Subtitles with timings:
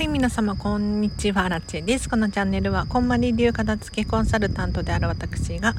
[0.00, 1.46] はい、皆様、こんにちは。
[1.50, 2.08] ラチェです。
[2.08, 5.74] このチャンネルは、こんまり流片付けコンサルタントである私が、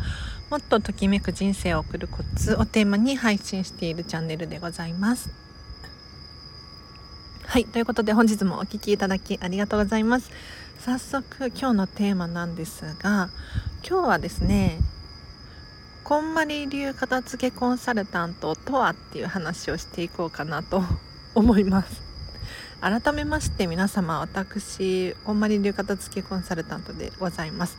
[0.52, 5.32] もっとときめく人生を送るコツをテーマに配信しているチャンネルでございます。
[7.48, 10.30] はい、ということで本日もお聴きいただきありがとうございます。
[10.86, 13.32] 早速、今日のテーマなんですが、
[13.84, 14.78] 今日はですね、
[16.04, 20.84] こんまり流片付けコンサルタントとはっていう話をしていこうかなと
[21.34, 22.11] 思います。
[22.82, 27.78] 改めまして皆様私こんまり流片付けコンサルタントでございます。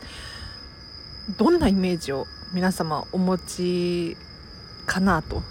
[1.37, 4.17] どんなイメージを皆様お持ち
[4.85, 5.43] かなと。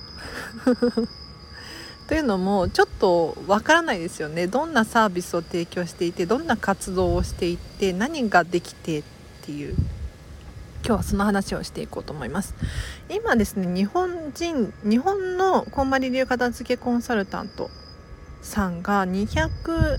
[2.08, 4.46] というのもちょっとわからないですよね。
[4.46, 9.02] どんなサービスを提供していてどんな活動をしていて何ができてっ
[9.42, 9.74] ていう。
[10.84, 12.54] 今日はその話をしていこうと思います。
[13.10, 17.70] 今ですね日本人日本のこんまり流片付けコンサルタント
[18.42, 19.98] さんが210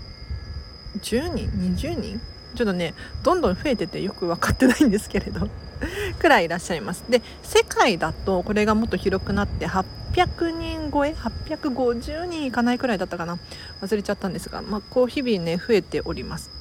[1.01, 2.21] 人20人
[2.55, 5.49] ちょっとねどんどん増えててよく分かってないんですけれど。
[6.19, 7.03] くらいいらっしゃいます。
[7.09, 13.37] で世界だとこれがもっと広くなって800人超え？850人いかないくらいだったかな？
[13.81, 16.51] 忘れちゃったんですが、まあ、こう日々ね増えております。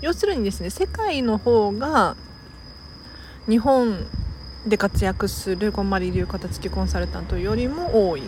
[0.00, 2.16] 要するにですね世界の方が
[3.48, 4.06] 日本
[4.66, 8.22] で活躍するこんまり流片付きコンサルタントよりも多い。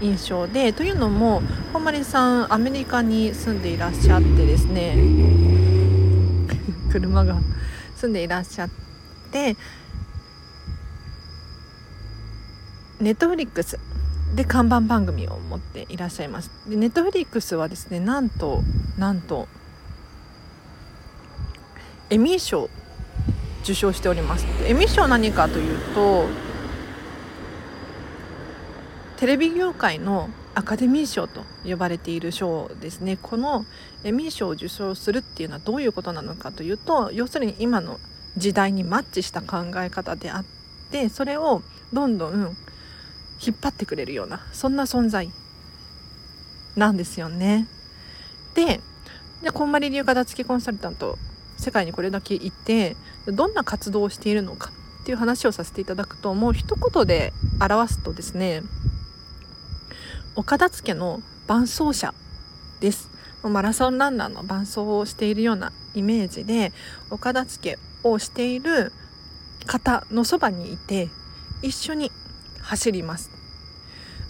[0.00, 4.96] 印象でというのも本丸さんアメリカに住んでいらっしゃってですね。
[6.90, 7.38] 車が
[7.96, 8.70] 住んでいらっしゃっ
[9.30, 9.56] て
[13.00, 13.78] ネットフリックス
[14.34, 16.50] で看板番組を持っていらっしゃいます。
[16.68, 18.62] でネットフリックスはですねなんと
[18.98, 19.48] なんと
[22.10, 22.70] エミー賞
[23.62, 24.46] 受賞しております。
[24.64, 26.26] エミー賞何かというと
[29.16, 33.64] テレビ業界のアカデミー賞と呼ばれている賞ですねこの
[34.04, 37.98] エミー賞を受賞するっていうのはどういうことなのかというと要するに今の
[38.36, 40.44] 時代にマッチした考え方であっ
[40.90, 41.62] てそれを
[41.92, 42.56] どんどん
[43.44, 45.30] 引っ張ってくれるようなそんな存在
[46.76, 47.66] なんですよね。
[48.54, 48.80] で
[49.42, 51.18] でこんまり流片付きコンサルタント
[51.56, 52.96] 世界にこれだけいて
[53.26, 54.70] どんな活動をしているのか
[55.02, 58.62] っていう話をさせていただくともう一言で表すとですね
[60.38, 62.12] お片付けの伴走者
[62.80, 63.08] です。
[63.42, 66.72] マラソンランナーの伴走をしているようなイメージで
[67.10, 68.92] お片付けをしている
[69.66, 71.08] 方のそばにいて
[71.62, 72.12] 一緒に
[72.60, 73.30] 走ります、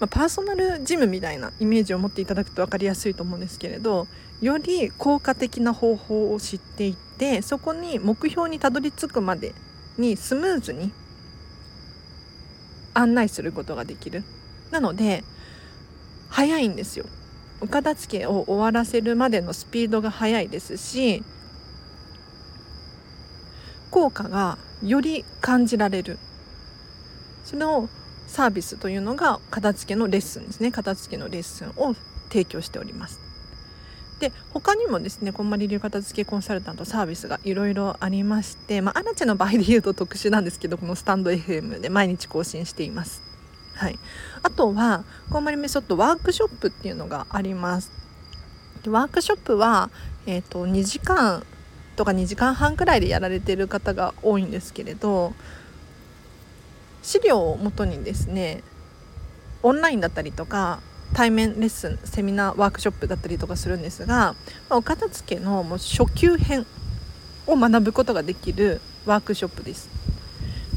[0.00, 4.06] まあ、パーソナルジムみたいなイメージを持っていただくと分かりやすいと思うんですけれど
[4.40, 9.54] より効果的な方法を知っていってそこに目標にたどり着くまで
[9.96, 10.92] にスムーズに
[12.92, 14.24] 案内することができる。
[14.70, 15.24] なので
[16.36, 17.06] 早いんですよ。
[17.62, 21.24] お片付けを終わらせるまでのスピードが速いですし
[23.90, 26.18] 効果がより感じられる。
[27.46, 27.88] その
[28.26, 30.70] サービスというのが片付けのレッスンですね。
[30.72, 31.94] 片付けのレッスンを
[32.28, 33.18] 提供しております。
[34.20, 43.25] で他にもですねこんまり流片付けコンサルタントサービスがいろいろありましてまあアラチェの場合で言うと特殊なんですけどこのスタンド FM で毎日更新しています。
[43.76, 43.98] はい、
[44.42, 47.92] あとはこんまりメソッドワークショップっていうのがあります
[48.82, 49.90] でワークショップは、
[50.26, 51.44] えーと、2時間
[51.94, 55.34] とか2時間半くらいでやられてる方が多いんですけれど
[57.02, 58.62] 資料をもとにですね
[59.62, 60.80] オンラインだったりとか
[61.12, 64.34] 対面レッスンセミナーワークショップだったりとかするんですが
[64.70, 66.66] お片付けのもう初級編
[67.46, 69.88] を学ぶことができるワークショップです。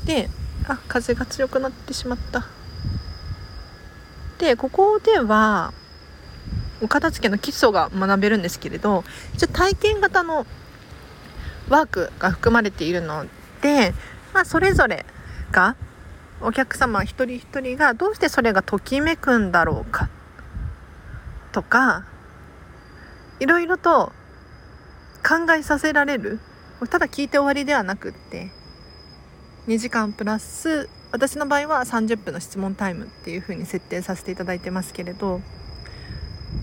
[0.06, 0.30] で
[0.68, 2.59] あ風が強くなってしまった。
[4.40, 5.74] でここでは
[6.82, 9.04] お片付けの基礎が学べるんですけれど
[9.36, 10.48] 一応体験型の
[11.68, 13.26] ワークが含まれているの
[13.62, 13.94] で、
[14.34, 15.06] まあ、それぞれ
[15.52, 15.76] が
[16.42, 20.10] お客様一人一人がどうしてそれがときめくんだろうか
[21.52, 22.06] とか
[23.40, 24.14] いろいろと
[25.22, 26.40] 考えさせられる
[26.90, 28.52] ただ聞いて終わりではなくって
[29.68, 35.41] 2時間プラス私の場合は30分の質問タイムっていう風に設定させていただいてますけれど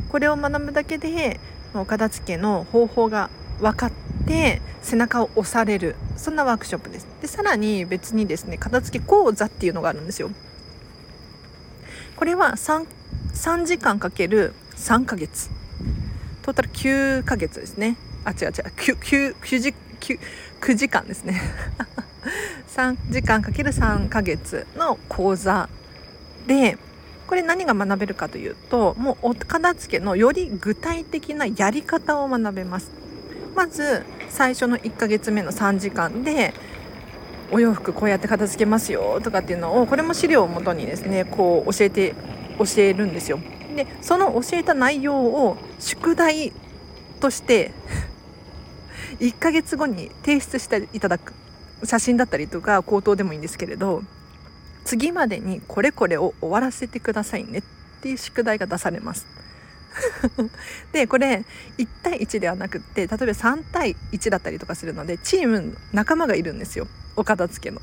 [0.09, 1.41] これを学ぶだけで
[1.75, 3.29] お片付けの方法が
[3.61, 3.93] 分かっ
[4.27, 7.07] て背中を押されるそんなワークショップです。
[7.21, 10.31] でさらに別にですね片付け講座っていうのがあるんですよ。
[12.17, 12.87] これは 3,
[13.35, 15.51] 3時間かける3ヶ月。
[16.43, 17.97] トータル9ヶ月ですね。
[18.25, 18.51] あ違う違う。
[18.53, 20.19] 9, 9, 9, 時 9,
[20.61, 21.41] 9時間ですね。
[22.77, 25.71] 3時間 ×3 ヶ月の講座
[26.47, 26.77] で
[27.27, 32.91] これ何が学べるかというともうお片付けのより具体的なやり方を学べます。
[33.55, 36.53] まず最初の1ヶ月目の3時間で
[37.51, 42.15] お洋服こうやって片付けますよとかっていうのをこれも資料をもとにですねこう教えて
[42.59, 43.41] 教えるんですよ。
[43.75, 46.53] でその教えた内容を宿題
[47.21, 47.73] として
[49.21, 51.33] 1ヶ月後に提出していただく。
[51.85, 54.03] 写真だったりとか口頭でもいいんですけれど
[54.85, 57.63] 次までにこれこれを終わらせてくださいねっ
[58.01, 59.27] ていう宿題が出されます。
[60.93, 61.45] でこれ
[61.79, 66.87] 1対1ではなくって例えば3対1だったりとかするのでチーム仲間がいるんですよ
[67.17, 67.81] お片付けの。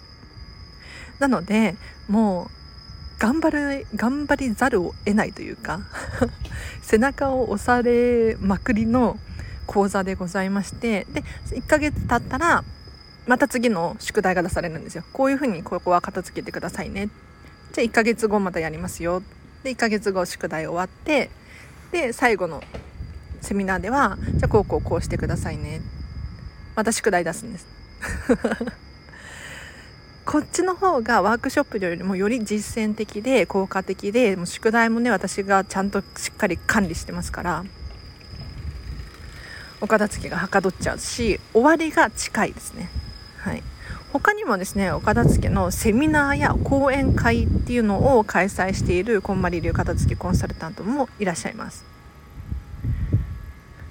[1.20, 1.76] なので
[2.08, 5.82] もう頑張る頑張りざるを得ないというか
[6.82, 9.18] 背中を押されまくりの
[9.66, 12.64] 講座でございましてで1ヶ月経ったら
[13.26, 15.04] また次の宿題が出されるんですよ。
[15.14, 17.10] こういうふうにここは片付けてくださいね。
[17.72, 19.24] じゃあ1ヶ月後またやりますよ。
[19.64, 21.30] で1ヶ月後宿題終わって
[21.92, 22.62] で最後の
[23.42, 25.82] セミナーではじゃあこうこうこうしてくださいね。
[26.76, 27.68] また宿題出すんです。
[30.26, 37.66] こっちの方がワークショップよりもより実践的で効果的でもう宿題もね私がちゃんとしっかり管理してますから
[39.82, 42.90] お片付けがはかどっちゃうし終わりが近いですね。
[43.44, 43.64] はい、
[44.14, 51.84] 他にもですねお片付けのセミナーや講演会っていうのを開催しているこんまり流片付けコンサルタントもいらっしゃいます。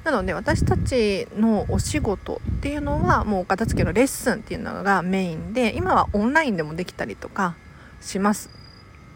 [0.04, 7.54] なので私たちのお仕事っていうのはもうお片付けのレッスンっていうのがメインで今はオンラインでもできたりとか
[8.00, 8.48] します。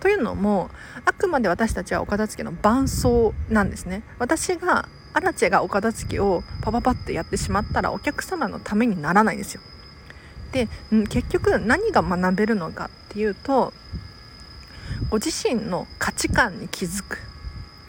[0.01, 0.71] というのも
[1.07, 4.03] あくまで私たちはお片付けの伴奏なんですね。
[4.19, 9.63] 私がアラチェがお片付けをパパパッとやってしまったらお客様のためにならないんですよ。
[10.57, 10.69] で
[11.09, 13.75] 結局何が学べるのかっていうと
[15.11, 17.19] ご自身の価値観に気づく。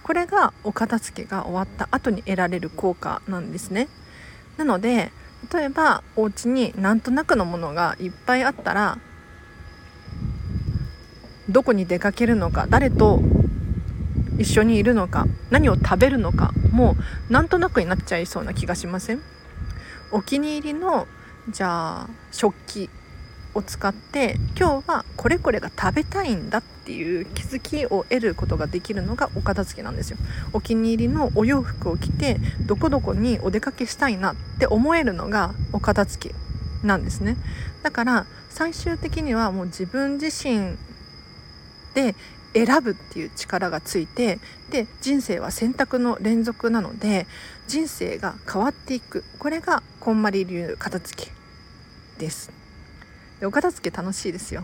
[0.03, 3.87] これがお片付けが終わった後に得られる効果なんですね。
[4.57, 5.11] なので
[5.53, 8.97] 例えばお家になんとなくのものがいっぱいあったら
[11.49, 13.21] どこに出かけるのか誰と
[14.37, 16.95] 一緒にいるのか何を食べるのかも
[17.29, 19.21] うなんとなくになっちゃいそうな気がしません？
[20.11, 21.07] お気に入りの
[21.49, 22.89] じゃあ食器
[23.53, 30.17] を使って今日はこれこれが食べたいんだっていう気づきを得ることができるのがお片付けなんですよ。
[30.51, 36.35] お気に入りのお洋服を着てどこどこにお出かけしたいなって思えるのがお片付け
[36.85, 37.37] なんですね。
[37.81, 40.75] だから最終的にはもう自分自身
[41.93, 42.13] で
[42.53, 44.39] 選ぶっていう力がついて
[44.69, 47.25] で人生は選択の連続なので
[47.67, 49.23] 人生が変わっていく。
[49.39, 51.36] これがこんまり流片付け。
[52.17, 52.51] です。
[53.39, 54.63] でお片付け楽しいですよ。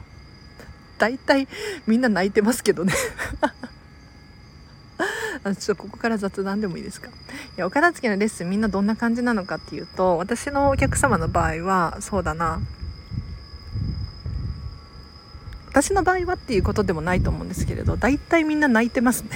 [0.97, 1.47] 大体
[1.87, 2.93] みんな泣いてますけどね。
[5.43, 7.09] あちょっとここから雑談でもいいですか？
[7.09, 7.11] い
[7.57, 12.61] やお片付けのレッスンみんなどんな感じなのかっていうと私のお客様の場合はそうだな。
[15.69, 19.29] 私の場合はっていうことでもないと思うんですけれど大体みんな泣いてますね。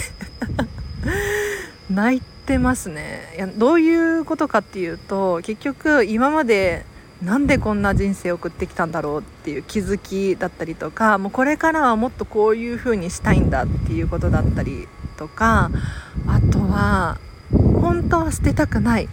[1.90, 3.34] 泣いてますね。
[3.36, 6.86] いやどういうことかっていうと結局今まで
[7.22, 14.88] なんでこんな人生を送ってきたんだろうっていう気づきだったりとかもうこれからはもっとこういう風にしたいんだっていうことだったり
[15.18, 15.72] とか
[16.28, 17.18] あとは
[17.82, 19.10] 本当は捨てたくない。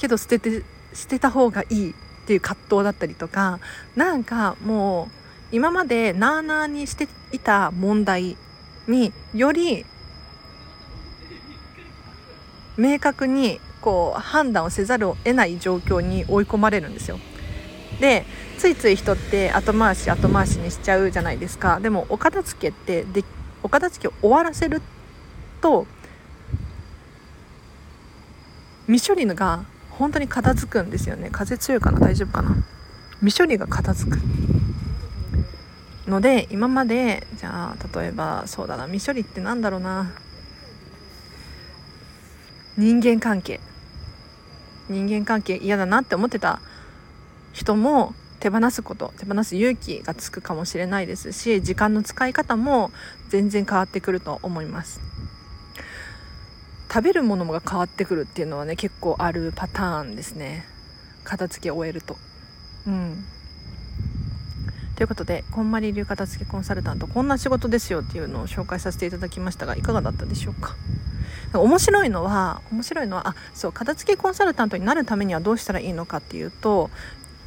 [0.00, 0.62] けど捨てて
[0.94, 1.94] 捨てた方がいいっ
[2.26, 3.60] ていう葛藤だったりとか
[3.96, 5.10] なんかも
[5.52, 8.38] う今までなあなあにしていた問題
[8.88, 9.84] により
[12.78, 17.18] 明確にこう判断をせざるを得ない状況に追い込まれるんですよ。
[18.00, 18.24] で
[18.58, 21.80] ついつい人って後回し後回しにしちゃうじゃないですか。
[21.80, 23.24] でもお片付けってで
[23.62, 24.80] お片付けを終わらせる
[25.60, 25.86] と
[28.86, 31.28] 未処理が本当に片付くんですよね。
[31.30, 32.56] 風強いかな大丈夫かな。
[33.20, 34.18] 未処理が片付く
[36.08, 40.10] ので今までじゃあ例えばそうだな未処理ってなんだろうな。
[42.78, 43.60] 人間関係。
[44.90, 46.60] 人間関係嫌だなって思ってた
[47.52, 52.90] 人も手放すこと手放す勇気がつくかもしれないですし時間の使い方も
[53.28, 55.00] 全然変わってくると思います。
[56.92, 60.64] 食べるものが変わってくるっていうのはね結構あるパターンですね。
[61.22, 62.16] 片付けを終えると。
[62.86, 63.24] うん。
[64.96, 70.76] ということでこんまり流片付けコンサルタントこんな仕事ですよっていうのを紹介させていただきましたがいかがだったでしょうか？
[71.58, 76.90] 面白いのは面白いのはあそう片付けコンサルタントになるためにはどうしたらいいのかっていうと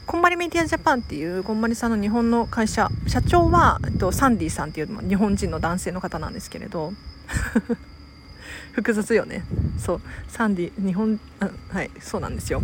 [0.06, 6.94] こんまりメディアジャパンっていうこんまりさんの日本の会社社長は、えっと、サンディさんっていう日本人の男性の方なんですけれど。
[8.72, 9.44] 複雑よね。
[9.78, 10.02] そう。
[10.28, 11.20] サンディ日本
[11.70, 12.62] はいそうなんですよ。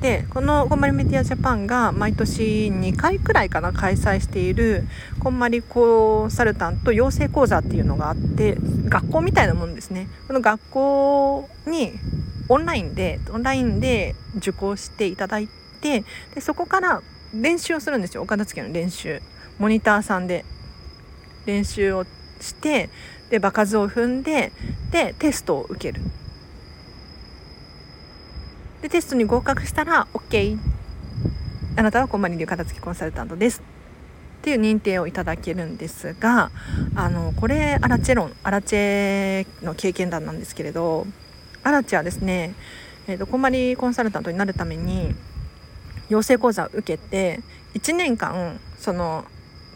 [0.00, 4.84] でこのこんまりメディアジャパンが毎年2回くらいかな開催している
[5.20, 8.56] こんまりコンサルタント養成講座っていうのがあって
[8.88, 10.08] 学校みたいなものですね。
[10.26, 11.92] この学校に
[12.48, 15.48] オンラインでオンラインで受講していただい
[15.80, 16.04] て
[16.34, 18.22] でそこから練習をするんですよ。
[18.22, 19.20] お片付けの練習。
[19.58, 20.44] モニターさんで。
[21.44, 22.06] 練習を
[22.42, 22.90] して
[23.30, 24.52] で場数を踏んで
[24.90, 26.02] でテストを受ける。
[28.82, 30.58] でテストに合格したら OK
[31.76, 33.62] あなたはこんまり流片付けコンサルタントです
[34.40, 36.50] っていう認定をいただけるんですが
[36.96, 41.06] あのこれアラチェロンアラチェの経験談なんですけれど
[41.62, 42.54] アラチェはですね、
[43.06, 45.14] えーと、こんまりコンサルタントになるために
[46.08, 47.40] 養成講座を受けて
[47.74, 49.24] 1年間その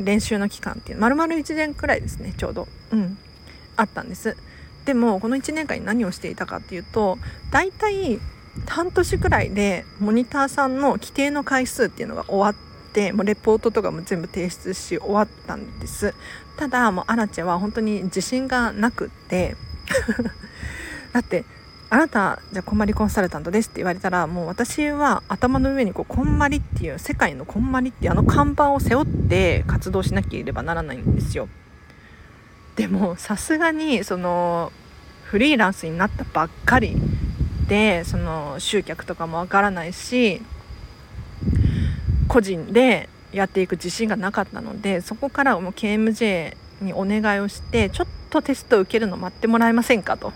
[0.01, 2.69] 練習の期間っていう丸々1年くらいですねちょうど。
[2.93, 3.19] うん。
[3.77, 4.37] あったんです。
[4.85, 7.19] でもこの1年間に何をしていたかっていうと
[7.51, 8.21] 大体
[8.67, 16.15] 半年くらいでモニターさんの規定の回数っていうのが終わってもうレポートとかも全部提出し終わったんです。
[16.57, 19.57] ただもうアラチェは本当に自信がなくって。
[21.13, 21.45] だって
[21.89, 31.49] あなたじゃあこんまりコンサルタントですって言われたらもう私は頭の上にこうこんまりっていう世界のこんまりっていうあの看板を背負って活動しなければならないんですよ。
[32.75, 34.73] でもさすがにその
[35.25, 36.97] フリーランスになったばっかり
[37.69, 40.43] でその集客とかもわからないし
[42.29, 50.33] 個人でやっていく自信がなかったのでそこからもう KMJ にお願いをしてちょっとテスト受けるの待ってもらえませんかと。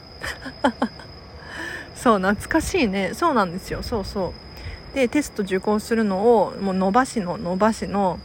[2.02, 3.12] そう懐かしいね。
[3.12, 3.82] そうなんですよ。
[3.82, 4.32] そうそ
[4.92, 4.94] う。
[4.94, 8.18] でテスト受講するのをもう伸ばしの伸ばしの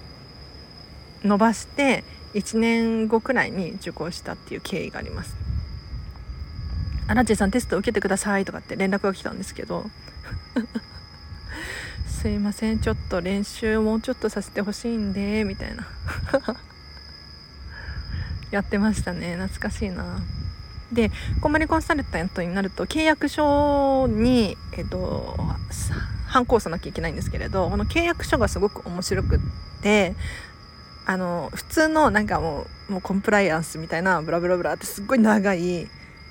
[1.23, 2.03] 伸ばして
[2.33, 5.35] 1年後くらいに受講したっていう経緯があります
[7.07, 9.89] 「アラチェさんテスト受けてください」とかって連絡が来たんですけど。
[12.07, 12.79] すいません。
[12.79, 15.85] ちょっと練習もうちょっとさせてほしいんでみたいな。
[18.49, 19.35] やってましたね。
[19.35, 20.17] 懐かしいな。
[20.91, 21.11] で
[21.41, 25.35] コンマリコンサルタントになると契約書にえっと
[26.27, 29.39] 反抗さなきゃいけないんですけれどこの契約書がすごく面白くっ
[29.81, 30.15] て
[31.05, 35.87] あの普通のなんかもうもうコンプライアンスみたいなブラブラブラってすっごい長い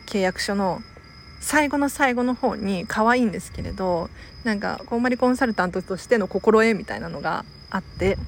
[0.06, 0.80] 契約書の
[1.40, 4.08] 最後の最後の方に可愛いんですけれど
[4.44, 8.18] なんかこんまりコンサルタントとしての心得みたいなのがあって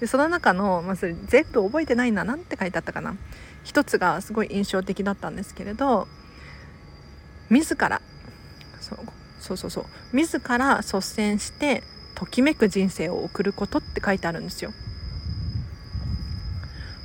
[0.00, 3.16] でその中の、まあ、それ全部覚えてないな何て書いてあったかな。
[3.66, 6.06] 一つがすごい印象的だったんですけれど
[7.50, 8.00] 自ら
[8.80, 8.98] そう
[9.40, 11.82] そうそうそう自ら率先して
[12.14, 14.72] ときめく人生を送ることって書いてあるんですよ。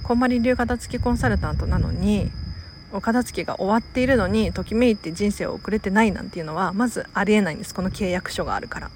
[0.04, 2.32] こんまり流片付きコンサルタントなのに
[2.92, 8.92] お片付けが終わっているのにときめいて人生を送れてないなんていうのはまずありえないんですこの契約書があるから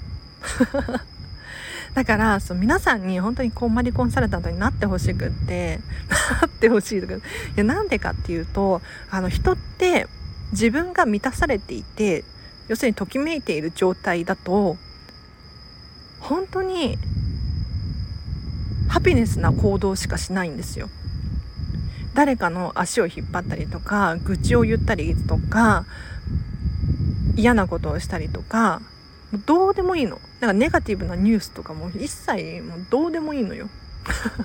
[1.95, 5.79] だからそう皆さんに本当にこんまりコンサルタントになってほしくって
[6.41, 7.19] なってほしいとかい
[7.55, 10.07] やなんでかっていうとあの人って
[10.51, 12.25] 自分が満たされていて
[12.67, 14.75] 要するにときめいている状態だと
[16.19, 16.97] 本当に
[18.89, 20.89] ハピネスな行動しかしないんですよ。
[22.13, 25.85] 誰かの足を引っ張ったりとか愚痴を言ったりとか
[27.35, 28.81] 嫌なことをしたりとか
[29.37, 33.69] どうでもいいのなんかネガティブなニュースとかも一切もうどうでもいいのよ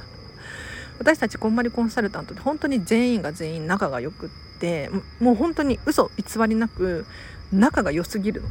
[0.99, 4.29] 私たちこんまりコンサルタントって本当に全員が全員仲が良くっ
[4.61, 7.07] てもう本当に嘘偽りなく
[7.53, 8.49] 仲が良すぎるの。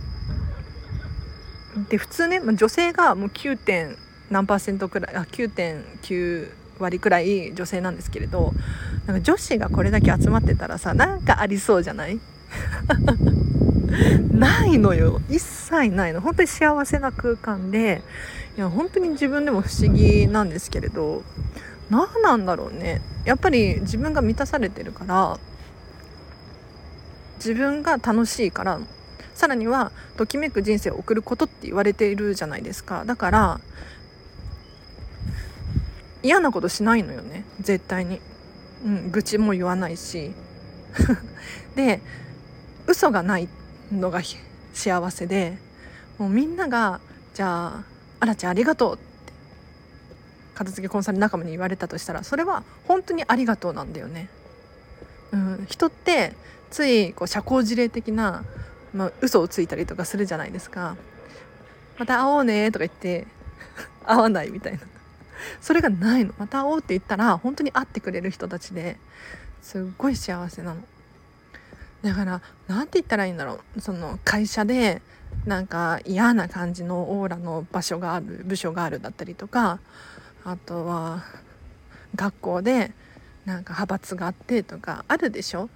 [1.88, 3.56] で普通ね女性がもう 9.
[3.58, 3.96] 点
[4.32, 8.54] 何パーセントくらいあ9.9割くらい女性なんですけれど
[9.06, 12.20] なんか女子がこれだけ集まってたらさなんかありそうじゃない？
[14.32, 15.22] ないのよ。
[15.30, 16.22] 一切ないの。
[16.22, 18.02] 本当に幸せな空間で
[18.58, 21.24] いや本当に自分でも不思議なんですけれど
[21.90, 23.02] 何なんだろうね。
[23.26, 25.40] やっぱり自分が満たされてるから
[27.38, 28.80] 自分が楽しいから
[29.34, 33.06] さらにはときめく人生を送ることって言われているじゃないですか。
[33.06, 33.62] だから
[36.22, 37.46] 嫌なことしないのよね。
[37.62, 38.20] 絶対に、
[38.86, 40.34] うん、愚痴も言わないし。
[41.76, 42.02] で
[42.88, 43.48] 嘘がない。
[43.92, 44.22] のが
[44.74, 45.58] 幸せで
[46.18, 47.00] もうみんなが
[47.34, 47.84] じゃあ
[48.20, 49.04] 「あらちゃんありがとう」って
[50.56, 54.30] 片付けコンサル仲間に言われたとしたらそれは本当にありがとうなんだよね。
[55.32, 56.34] うん、人って
[56.72, 58.44] ついこう社交辞令的な、
[58.94, 60.98] まあ、嘘をついたりとかするじゃないですか。
[62.00, 63.28] また会おうねとか言って
[64.06, 64.80] 会わないみたいな
[65.62, 68.98] それがないのまた会おうって言ったら本当に会ってくれる人たちで
[69.62, 70.82] すっごい幸せなの
[72.02, 73.82] だから何て言ったらいいんだろう。
[73.82, 75.02] その会社で
[75.46, 79.80] なんか嫌な感じのオーラの場所がある部署があるだったりとか
[80.44, 81.24] あとは
[82.16, 82.92] 学校で
[83.46, 85.70] なんか派閥があってとかあるでしょ？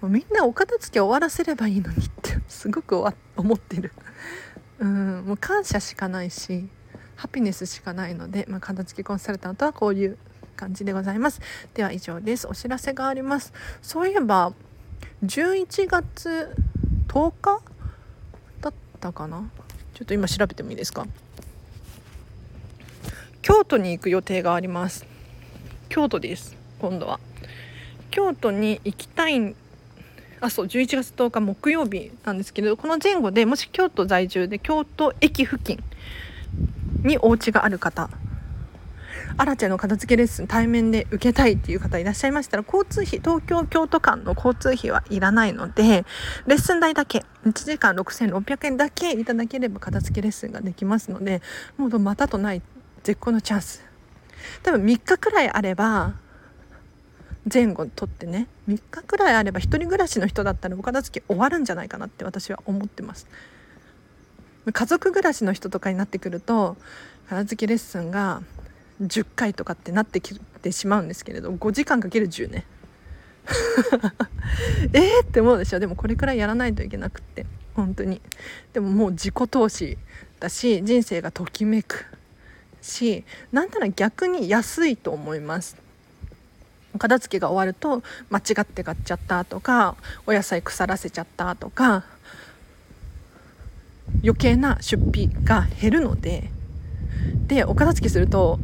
[0.00, 3.04] もうみんなお片付け終わらせればいいのにってすごく
[3.36, 3.92] 思ってる。
[4.78, 6.66] うんもう感謝しかないし
[7.16, 10.16] ハピネスしかないので、まあ、片付けコンサルタントはこういう
[10.56, 11.40] 感じでございます。
[11.74, 12.48] では以上です。
[12.48, 13.52] お知らせがあります。
[13.82, 14.54] そういえば
[15.24, 16.54] 11月
[17.08, 17.60] 10日？
[18.60, 19.50] だったかな？
[19.94, 21.06] ちょっと今調べてもいいですか？
[23.42, 25.04] 京都に行く予定があります。
[25.88, 27.20] 京都です今度は。
[28.10, 29.54] 京都に行きたい
[30.40, 35.82] あそう11月10日木曜日なんですけどこの前後でもし京都在住で京都駅付近
[37.04, 38.10] にお家がある方
[39.36, 46.04] アラチェの片付けレッスン対面で受けたいっていう方いらっしゃいましたら交通費東京京都間の交通費はいらないので
[46.46, 51.42] レッスン代だけ1時間6600円だけいただければ片付けレッスンができますので
[51.76, 52.62] もうまたとない
[53.02, 53.84] 絶好のチャンス
[54.62, 56.14] 多分3日くらいあれば
[57.52, 63.26] 前後取ってね3日くらいあれば1人暮らしの人だったらお片付け終わるんじゃないかなって私は思ってます
[64.72, 66.76] 家族暮らしの人とかになってくると
[67.28, 68.42] 片付けレッスンが
[69.00, 72.66] 10回とかってなってきてしまうんですけれど5時間かける10ね。
[74.92, 77.46] えーって思うでしょでもこれくらいやらないといけなくって。
[77.74, 78.20] 本当に。
[78.72, 79.98] でももう自己投資
[80.38, 82.06] だし人生がときめく
[82.82, 85.76] しなんなら逆に安いと思います。
[86.98, 89.94] 片付けが終わると間違って買っちゃったとか
[90.26, 92.04] お野菜腐らせちゃったとか
[94.24, 96.50] 余計な出費が減るので
[97.46, 98.58] でお片付けすると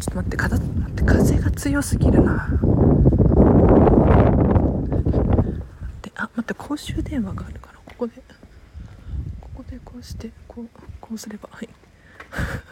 [0.00, 2.48] ちょっと待って待って風が強すぎるな。
[6.00, 8.14] であ待って公衆電話があるからここで
[9.42, 10.68] ここでこうしてこう
[11.02, 11.68] こうすればはい。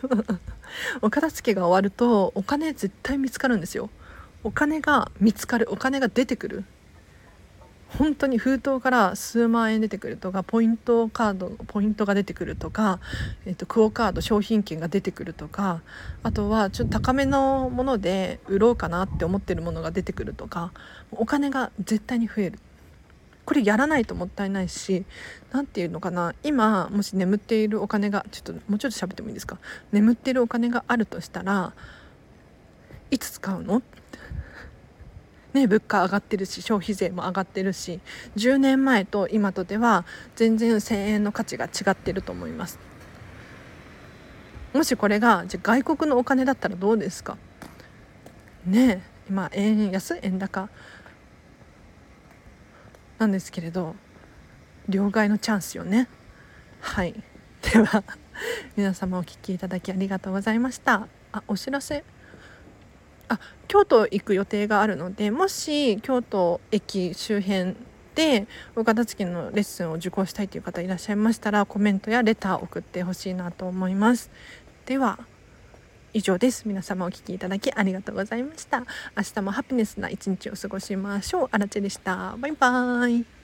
[1.02, 3.90] お片付けが終わるとお金絶対見つかるんですよ。
[4.42, 5.68] お金が見つかる。
[5.70, 6.64] お金が出てくる。
[7.96, 13.00] 本当に封筒から数万円出てくるとかポイントカードポイントが出てくるとか、
[13.46, 15.80] えーと、クオ・カード商品券が出てくるとか
[16.22, 20.72] あとはちょっと高めのもので売ろうかなって思ってるものが出てくるとか
[21.12, 22.58] お金が絶対に増える。
[23.46, 25.06] これやらないともったいないし
[25.52, 29.56] 何て言うのかな今もし眠っているお金がちょっともうちょっと喋ってもいいですか？
[29.90, 31.72] 眠っているお金があるとしたら
[33.10, 33.80] いつ使うの？
[35.54, 38.00] ね、物価上がってるし消費税も上がってるし
[38.36, 40.04] 10年前と今とでは
[40.36, 42.78] 全然1,000円の価値が違ってると思います。
[44.74, 47.38] もしこれがじゃ外国のお金だったらどうですか？
[48.66, 50.68] ね今円安円高。
[53.18, 53.96] なんですけれど
[54.88, 56.08] 両替のチャンスよね。
[56.80, 57.14] はい。
[57.62, 58.04] では
[58.76, 61.08] 皆様お聴きいただきありがとうございました。
[61.32, 62.04] あお知らせ。
[63.28, 67.76] あ京都行く予定があるのでもし京都駅周辺
[68.14, 74.30] でお片付けのレッスンを受講したいという方いらっしゃいましたらコメントやレターを送ってほしいなと思います。
[74.86, 75.18] では
[76.14, 76.66] 以上です。
[76.66, 78.80] 皆様お聴きいただきありがとうございました。
[79.16, 81.48] 明日もハピネスな一日を過ごしましょう。
[81.52, 82.34] あらでした。
[82.38, 83.37] バイバーイ。